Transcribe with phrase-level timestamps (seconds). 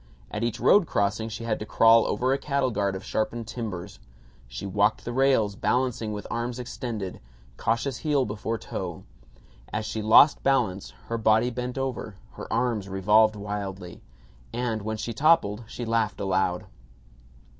[0.31, 3.99] At each road crossing she had to crawl over a cattle guard of sharpened timbers.
[4.47, 7.19] She walked the rails, balancing with arms extended,
[7.55, 9.03] cautious heel before toe.
[9.71, 14.01] As she lost balance her body bent over, her arms revolved wildly,
[14.51, 16.65] and when she toppled she laughed aloud.